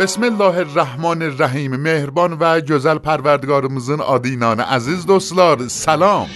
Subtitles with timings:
[0.00, 1.76] بسم الله الرحمن الرحیم.
[1.76, 6.26] مهربان و گزل پروردگارımızın adıyla aziz dostlar salam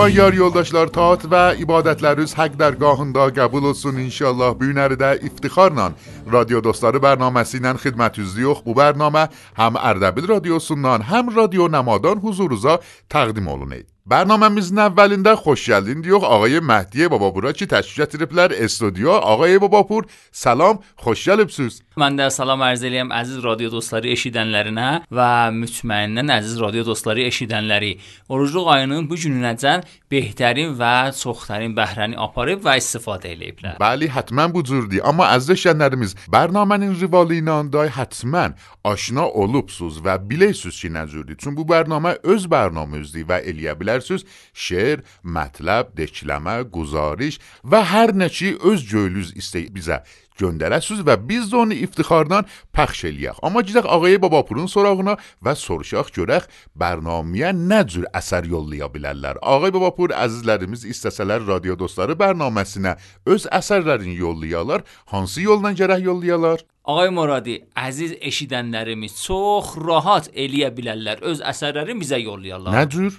[0.00, 4.54] Mehban yar yoldaşlar taat və ibadətləriniz haqq dərgahında qəbul olsun inşallah.
[4.56, 5.90] Bu günləri də iftixarla
[6.36, 9.28] radyo dostları bərnaməsi ilə xidmətinizdə Bu bərnamə
[9.60, 12.80] həm Ərdəbil radiosundan, həm Radio Nəmadan huzurunuza
[13.12, 13.89] təqdim olunur.
[14.06, 19.10] برنامه میزن اولین در خوش جلدین دیوخ آقای مهدی باباپور ها چی تشکیه تریپلر استودیو؟
[19.10, 24.70] آقای باباپور سلام خوش جلد بسوز من در سلام ارزیلیم عزیز رادیو دوستاری اشیدن لری
[24.70, 31.10] نه؟ و مطمئنن عزیز رادیو دوستاری اشیدن لری اروجو قاینون بو جنون ازن بهترین و
[31.10, 34.68] سخترین بهرانی آپاری و استفاده ایلیب لر بله، حتما بود
[35.04, 38.50] اما از دشنرمیز برنامه این روالی ناندای حتما
[38.84, 43.32] آشنا اولوب سوز و بیلی سوز چی نزوردی چون بو برنامه از برنامه ازدی و
[43.32, 44.24] الیا بلا bilərsiniz
[44.54, 50.02] şeir, mətləb, dekləmə, guzariş və hər nə ki öz göylüz istəyir bizə
[50.40, 53.40] göndərəsiz və biz də onu iftixardan pəxş eləyək.
[53.44, 56.48] Amma gedək ağay Babapurun sorağına və soruşaq görək
[56.80, 59.40] bərnaməyə nə cür əsər yollaya bilərlər.
[59.42, 64.86] Ağay Babapur əzizlərimiz istəsələr radio dostları bərnaməsinə öz əsərlərini yollayalar.
[65.12, 66.64] Hansı yolla gərək yollayalar?
[66.90, 71.20] Ağay Muradi, əziz eşidənlərimiz çox rahat eləyə bilərlər.
[71.28, 72.72] Öz əsərlərini bizə yollayarlar.
[72.72, 73.18] Nə cür?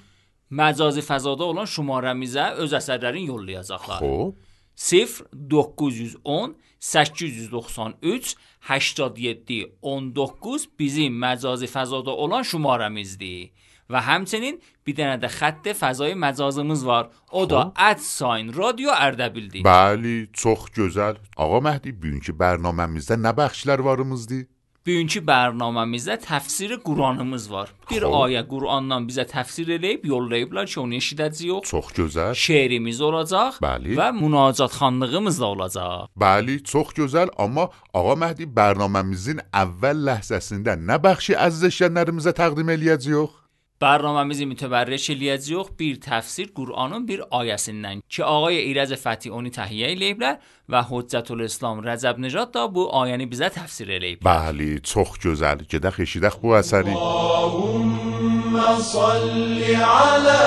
[0.51, 4.01] Məcazi fəzada olan şumaramizə öz əsərlərini yollayacaqlar.
[4.03, 4.33] Xoş.
[4.75, 8.35] 0 910 893
[8.67, 13.51] 87 19 bizim məcazi fəzada olan şumaramızdır.
[13.91, 17.09] Və həmçinin bir dənə də xətt fəzai məcazımız var.
[17.31, 19.63] O da @sign radio Ərdəbildir.
[19.67, 21.19] Bəli, çox gözəl.
[21.37, 24.47] Ağa Məhdi, bugünkü bərnaməmizdə nə bəxşlər varımızdır?
[24.81, 27.69] Bugünkü bərnaməmizdə təfsiri Quranımız var.
[27.91, 28.15] Bir Xoş.
[28.21, 31.67] ayə Qurandan bizə təfsir eləyib yollayıblar ki, onu eşidəcəyik.
[31.69, 32.33] Çox gözəl.
[32.33, 33.93] Şeirimiz olacaq Bəli.
[33.99, 36.07] və münacatxanlığımız da olacaq.
[36.17, 43.37] Bəli, çox gözəl, amma Ağa Məhdi bərnaməmizin əvvəl ləhzəsində nə bəxşi əziz eşidənlərimizə təqdim eləyəcəyik?
[43.81, 49.49] برنامه میزی متبرش شلیت زیوخ بیر تفسیر قرآن و بیر آیسین که آقای ایرز فتیعونی
[49.49, 50.37] تحییه لیب لیب
[50.69, 55.91] و حجت الاسلام رزب نجات دا بو آیانی بیزه تفسیر لیب بحلی چخ جزل جده
[55.91, 56.89] خشیده خوب اثری.
[56.89, 60.39] اللهم صلی على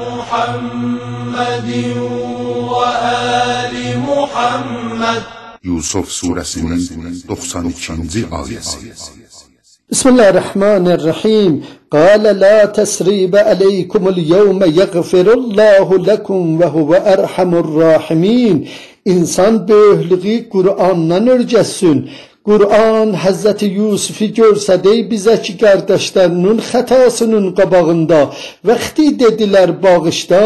[0.00, 5.26] محمد و آل محمد.
[5.64, 6.78] یوسف سورسین
[7.28, 8.92] دخسان چنزی آیسی.
[9.90, 18.68] بسم الله الرحمن الرحيم قال لا تسريب عليكم اليوم يغفر الله لكم وهو أرحم الراحمين
[19.06, 22.08] İnsan böyüklüğü Kur'an'dan örgəsin.
[22.46, 28.20] Qur'an Həzrəti Yusufi görsədi bizə ki, qardaşlarının xətasının qabağında
[28.68, 30.42] vaxtı dedilər bağışda,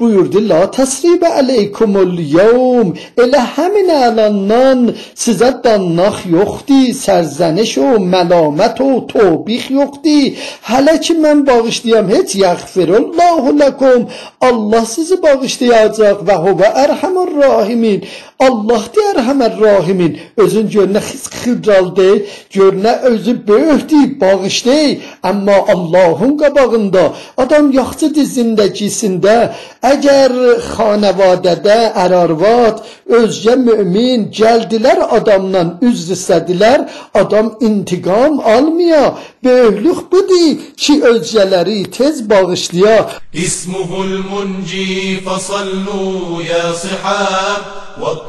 [0.00, 4.80] buyurdu la təsribə aleykumul yevm elə həmin əlandan
[5.24, 10.40] sizə dannaq yoxdur, sərzəniş o, məlamət o, tobix yoxdur.
[10.70, 14.08] Hələ ki mən bağışlayam, heç yəğfirullahu ləkum.
[14.48, 18.08] Allah sizi bağışlayacaq və huvə ərhamur rahimin.
[18.42, 22.08] Allah deyər həmər rahimin, özün görünə xizq xidraldı,
[22.54, 24.78] görünə özü böyükdür, bağışdı,
[25.22, 27.04] amma Allahın qabağında
[27.42, 29.36] adam yaxşıdır zindəgisində,
[29.92, 30.34] əgər
[30.72, 32.82] xanavadədə ərarvat,
[33.18, 39.04] özcə mümin gəldilər adamdan üz istədilər, adam intiqam almaya,
[39.44, 43.10] böyüklük budur ki, özcələri tez bağışlaya.
[43.34, 47.62] İsmuhul munci fasallu ya sihab,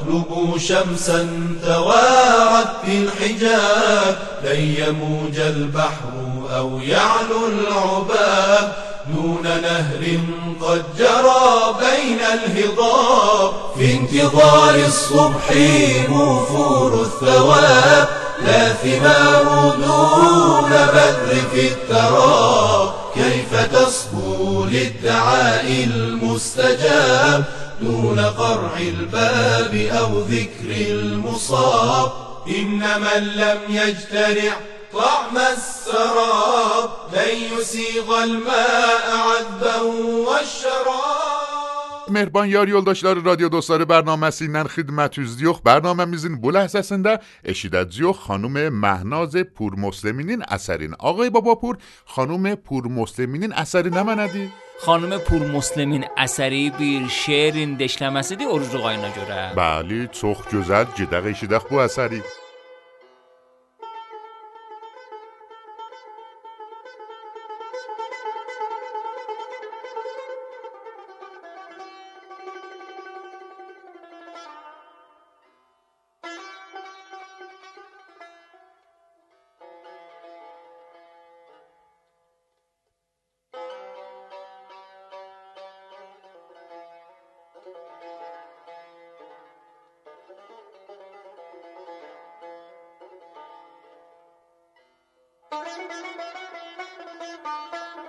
[0.08, 1.30] واطلبوا شمسا
[1.66, 6.14] توارت في الحجاب لن يموج البحر
[6.56, 8.76] أو يعلو العباب.
[9.08, 10.20] دون نهر
[10.62, 13.52] قد جرى بين الهضاب.
[13.78, 15.52] في انتظار الصبح
[16.10, 18.08] نفور الثواب.
[18.46, 22.94] لا ثمار دون بدر في التراب.
[23.16, 27.44] كيف تصبو للدعاء المستجاب؟
[27.84, 32.12] دون قرع الباب أو ذكر المصاب
[32.48, 34.54] إن من لم يجترع
[34.94, 39.82] طعم السراب لن يسيغ الماء عذبا
[40.28, 41.44] والشراب
[42.10, 45.62] Mehriban yar yoldaşları radyo dostları برنامesi ilə xidmətinizdəyik.
[45.64, 47.16] Bərnaməmizin bu ləhzəsində
[47.54, 51.00] eşidəcəyik xanım Məhnaz Purmusliminin əsərini.
[51.00, 51.80] Ağay Babapur,
[52.16, 53.56] xanım Purmusliminin
[54.80, 60.88] خانم پور مسلمین اثری بیر شعر این دشلم اسیدی اورجو قاینا جوره بله توخ جزد
[60.96, 62.22] جدق ایشی دخ بو اثری.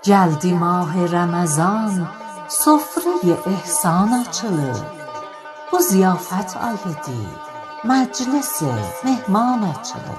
[0.04, 2.08] جلدی ماه رمضان
[2.48, 4.72] سفره احسان اچلو
[5.70, 7.28] بو زیافت آیدی
[7.84, 8.62] مجلس
[9.04, 10.16] مهمان اچلو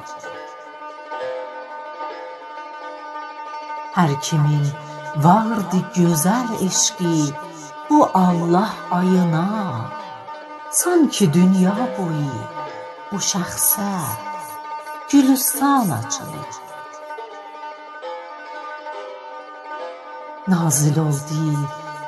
[3.94, 4.74] هر کمین
[5.24, 7.34] واردی گزر اشقی
[7.90, 9.92] بو الله آینا
[10.72, 12.32] سانکی دنیا بویی
[13.12, 14.00] بو شخصه
[15.14, 16.65] گلستان اچلو
[20.48, 21.46] Nazil oldu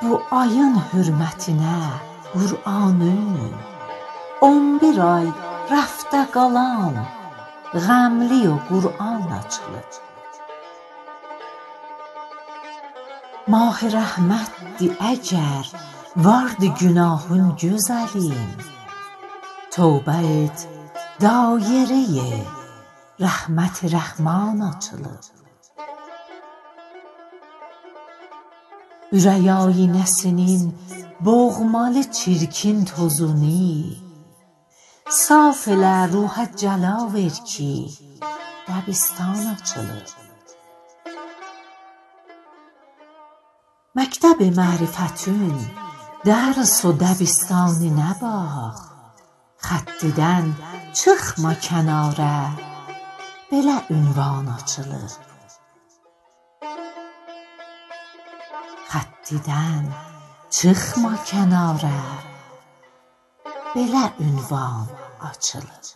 [0.01, 1.77] bu ayın hürmətinə
[2.33, 3.15] Qur'anı.
[4.47, 5.25] On bir ay
[5.71, 6.99] rəfdə qalan
[7.85, 9.89] Qəmli o Qur'an açılır.
[13.53, 15.73] Mah-ı rəhmətdir əgər
[16.27, 18.53] Vardı günahın gözəlim
[19.73, 20.67] Tövbə et
[21.25, 22.43] dairəyə
[23.25, 25.46] Rəhmət rəhman açılır
[29.11, 30.63] Ürək aynəsinin
[31.19, 33.95] boğmalı çirkin tozunu
[35.09, 37.71] Saf elə ruhə cəla ver ki
[38.67, 40.07] dəbistan açılır
[43.97, 45.55] Məktəb-i mərifətün
[46.27, 48.83] dərs o dəbistanı bax
[49.67, 50.51] Xəttidən
[50.99, 52.35] çıxma kənara
[53.51, 55.26] belə ünvan açılır
[58.89, 59.95] خط دیدن
[60.49, 62.01] چخ ما کناره.
[63.75, 64.89] بلا عنوان
[65.19, 65.95] آچلت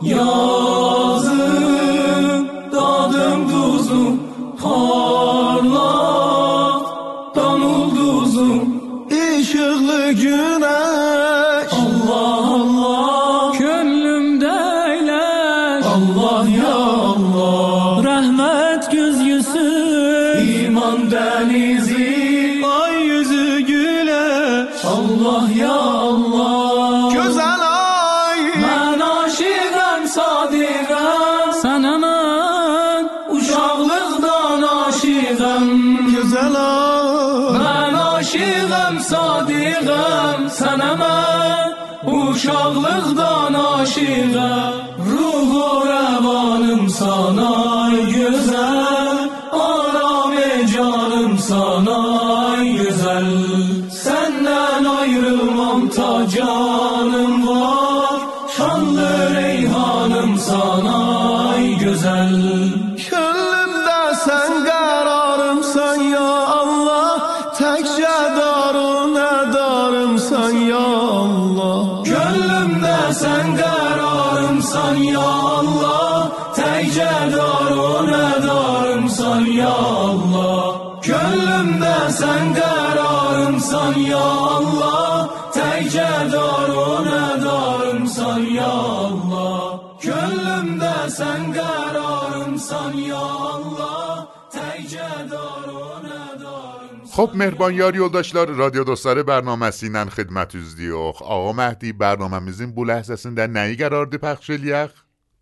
[0.00, 0.59] 有。
[36.06, 41.20] güzelim Ben aşığım sadiğim seneme
[42.06, 44.74] Uşaqlıqdan aşığım
[45.10, 48.89] Ruhu revanım sana güzel.
[73.10, 75.99] Ədarımsan ya Allah
[97.12, 102.72] خب مهربان یاری اولداشلار رادیو دوستار برنامه سینن خدمت از دیوخ آقا مهدی برنامه مزین
[102.72, 103.46] بو لحظه سینده.
[103.46, 104.90] نهی گرار دی پخش الیخ؟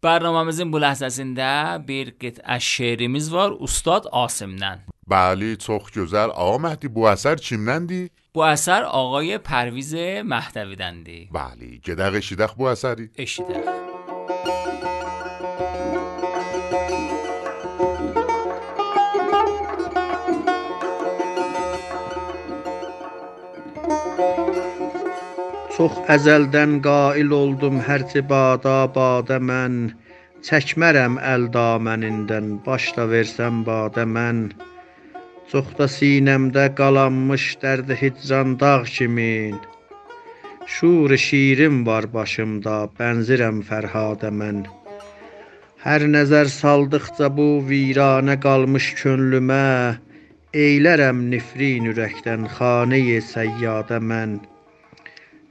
[0.03, 1.79] برنامه مزین بو لحظه سینده.
[1.87, 7.71] بیر گت از شعرمیز وار استاد آسمنن بلی چوخ گزر آقا مهدی بو اثر چیم
[7.71, 9.95] نندی؟ بو اثر آقای پرویز
[10.25, 13.65] مهدویدندی بلی گده اشیدخ بو اثری؟ اشیدخ.
[25.79, 29.77] Çox əzəldən qail oldum hər tibada badə mən.
[30.49, 34.41] Çəkmərəm əl damənindən başla versəm badə mən.
[35.53, 39.55] Çox da sinəmdə qalanmış dərdi hicran dağ kimin.
[40.75, 44.67] Şur şirim var başımda bənzirəm Fərhadə mən.
[45.87, 49.65] Hər nəzər saldıqca bu viranə qalmış könlümə
[50.67, 54.41] Eylərəm nifrin ürəkdən xanəyi səyyadə mən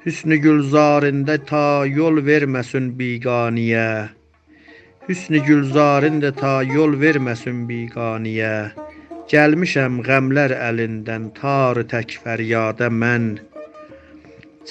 [0.07, 3.87] Hüsnü gülzarində ta yol verməsin biqaniyə
[5.07, 8.51] Hüsnü gülzarində ta yol verməsin biqaniyə
[9.33, 13.25] Gəlmişəm qəmlər əlindən tar tək fəryadə mən.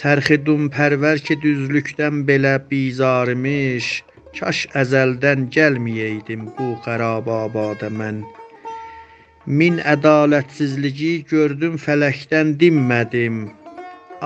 [0.01, 3.91] Çərxi dum pərvər ki düzlükdən belə bizarmış
[4.41, 8.25] Kaş əzəldən gəlməyəydim bu xarab abadə mən.
[9.61, 13.47] Min ədalətsizliyi gördüm fələkdən dinmədim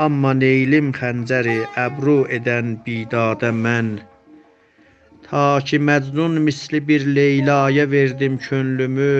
[0.02, 3.88] Amma neylim xəncəri əbru edən bidadə mən.
[5.26, 9.10] Ta ki Məcnun misli bir Leylaya verdim könlümü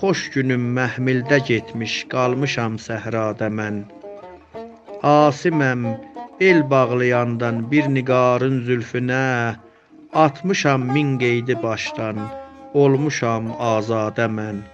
[0.00, 3.80] Xoş günüm məhmildə getmiş qalmışam səhrada mən.
[5.12, 5.86] Asiməm
[6.40, 9.24] bel bağlayandan bir nigarın zülfünə
[10.26, 12.24] Atmışam min qeydi başdan
[12.84, 14.64] olmuşam azadə mən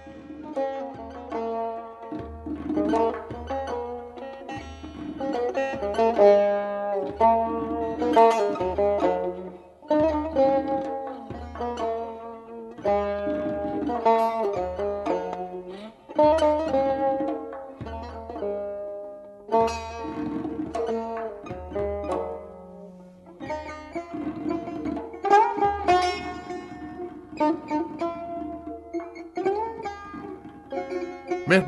[8.01, 8.30] Mehriban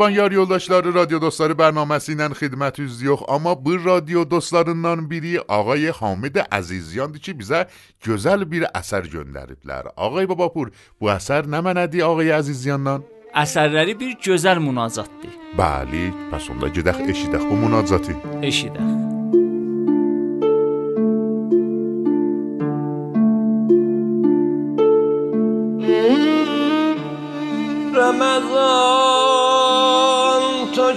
[0.10, 6.40] yar yoldaşları radyo dostları bərnaməsi ilə xidmət üzləyək, amma bu radyo dostlarından biri ağay Hamid
[6.50, 7.66] Əzizyandır ki, bizə
[8.06, 9.94] gözəl bir əsər göndəriblər.
[9.98, 13.06] Ağay Babapur, bu əsər nə mənədir ağay Əzizyandan?
[13.34, 15.34] Əsərləri bir gözəl münacatdır.
[15.58, 18.18] Bəli, pəs onda gedək eşidək bu münacatı.
[18.42, 19.12] Eşidək.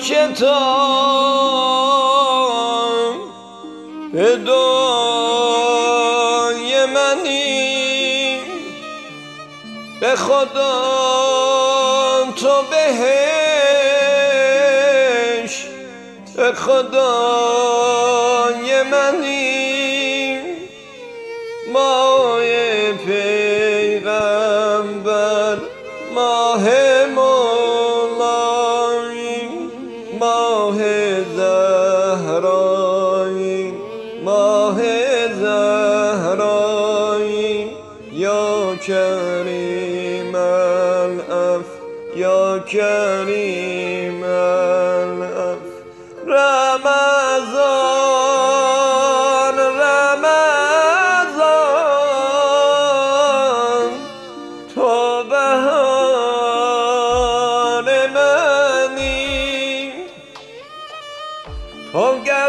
[0.06, 1.66] کتاب
[4.12, 5.26] به دعای
[6.86, 8.40] منی
[10.00, 10.76] به خدا
[12.36, 13.06] تو بهش
[16.36, 17.62] به خدای
[18.82, 19.55] منی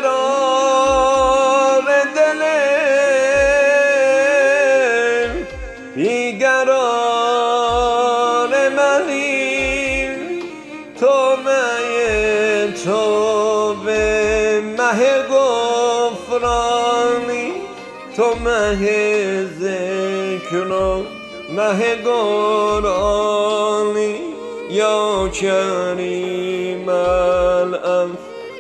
[0.02, 2.42] تو قرار دل
[5.96, 7.10] بیقرار
[8.70, 10.10] منی.
[11.00, 13.04] تو مه تو
[13.86, 15.02] به مه
[15.32, 16.68] گفرانی.
[18.18, 21.04] تو مه ذکر و
[21.50, 23.28] مه قرآنی
[24.70, 27.57] یا کریم الأف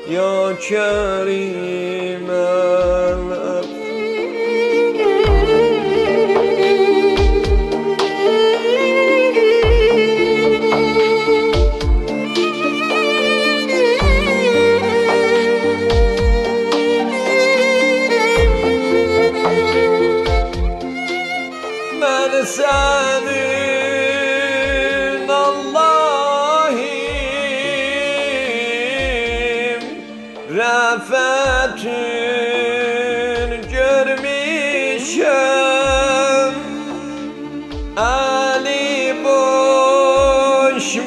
[0.09, 2.16] یا کریم.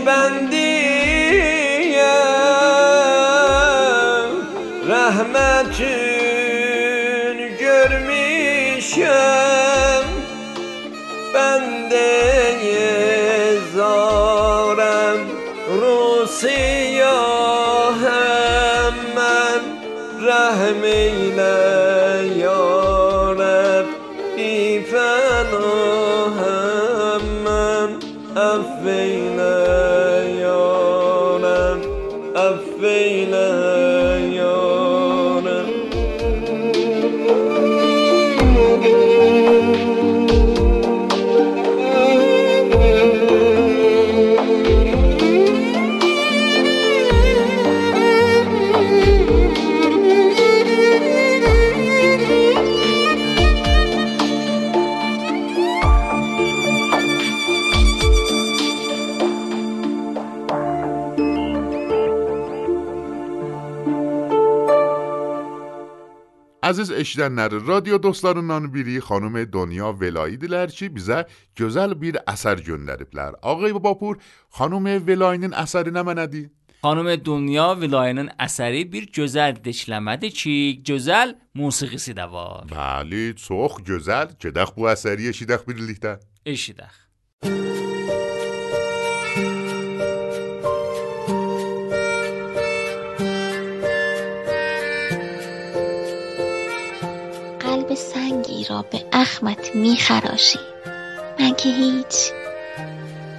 [0.07, 2.15] ben diye
[4.89, 5.89] Rahmetin
[7.59, 9.40] görmüşüm.
[66.81, 71.27] Əziz eşidənlər, radio dostlarından biri xanım Donya Velayidilər ki, bizə
[71.61, 73.37] gözəl bir əsər göndəriblər.
[73.43, 74.17] Ağay Babapur,
[74.57, 76.47] xanım Velayinin əsəri nə mənədir?
[76.81, 80.57] Xanım Dünya Vilayının əsəri bir gözəl dişləmədir ki,
[80.89, 82.65] gözəl musiqisi də var.
[82.73, 84.33] Bəli, çox gözəl.
[84.41, 86.17] Gedək bu əsəri eşidək birlikdə.
[86.49, 86.97] Eşidək.
[98.71, 100.59] را به اخمت می خراشی.
[101.41, 102.33] من که هیچ؟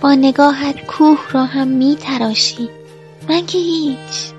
[0.02, 2.70] با نگاهت کوه را هم می تراشی.
[3.30, 4.32] من که هیچ؟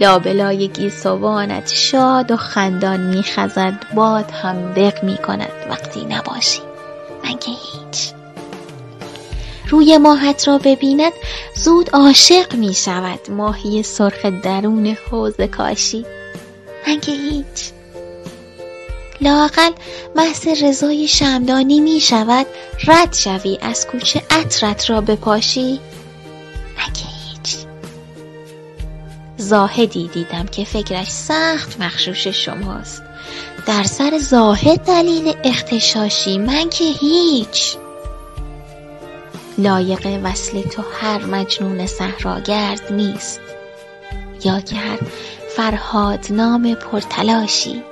[0.00, 6.62] لابلای گیسوانت شاد و خندان می خزد باد هم دق می کند وقتی نباشی.
[7.24, 8.12] من که هیچ؟
[9.68, 11.12] روی ماهت را ببیند
[11.54, 16.06] زود عاشق می شود ماهی سرخ درون حوز کاشی.
[16.86, 17.75] من که هیچ؟
[19.20, 19.70] لاقل
[20.16, 22.46] محض رضای شمدانی می شود.
[22.86, 23.58] رد شوی.
[23.62, 25.80] از کوچه عطرت را بپاشی.
[26.72, 27.56] مگه هیچ؟
[29.36, 33.02] زاهدی دیدم که فکرش سخت مخشوش شماست.
[33.66, 36.38] در سر زاهد دلیل اختشاشی.
[36.38, 37.76] من که هیچ.
[39.58, 43.40] لایق وصل تو هر مجنون صحراگرد نیست.
[44.44, 44.98] یا که هر
[45.56, 47.82] فرهاد نام پرتلاشی.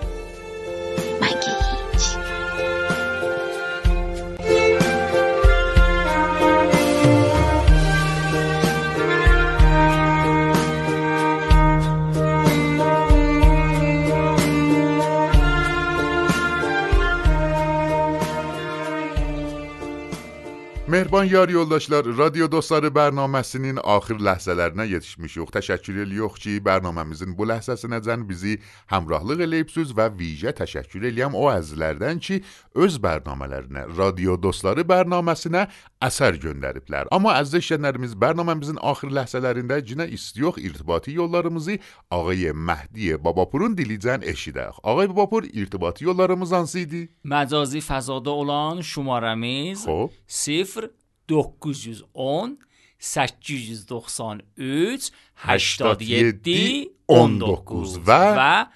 [20.94, 25.48] Mehriban yar yoldaşlar, Radio Dostları bərnaməsinin axır ləhzələrinə yetişmişik.
[25.56, 28.60] Təşəkkür edirik ki, bərnaməmizin bu ləhzəsinəcən bizi
[28.92, 32.38] həmrahlıq eləyibsiniz və vicə təşəkkür eləyəm o əzizlərdən ki,
[32.84, 35.64] öz bərnamələrinə, Radio Dostları bərnaməsinə
[35.98, 37.10] əsər göndəriblər.
[37.10, 41.80] Amma əziz eşidənlərimiz, bərnaməmizin axır ləhzələrində cinə istiyox irtibati yollarımızı
[42.14, 44.78] Ağay Məhdi Babapurun dilicən eşidək.
[44.84, 47.08] Ağay Babapur irtibati yollarımız hansı idi?
[47.24, 50.90] مجازی فضاده olan şumaramız خب 0
[51.28, 52.58] 910
[52.98, 58.02] 893 87 19 و-
[58.36, 58.66] و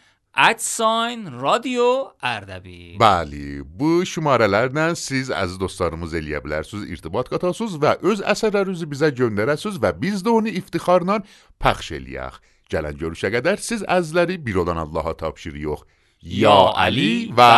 [0.41, 6.39] ادساین رادیو اردبیل Bəli, bu şumarələrlə siz əziz dostlarımız eləyə
[6.95, 11.17] irtibat qatasınız və öz əsərlərinizi bizə göndərəsiniz və biz də onu iftixarla
[11.63, 12.35] pəxş eləyək.
[12.71, 15.81] Gələn görüşə qədər siz əzizləri bir olan Allaha tapşırıyıq.
[16.23, 17.55] Ya Ali və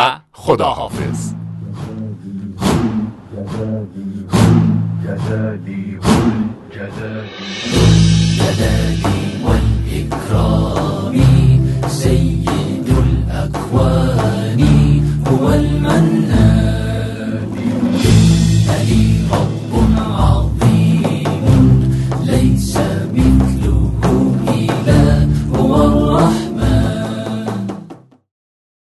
[5.01, 7.25] والجلال والجلال
[7.73, 8.99] والجلال
[9.45, 11.15] والإكرام
[11.87, 14.61] سيد الأكوان
[15.27, 16.91] هو المنادي
[18.67, 19.40] المنان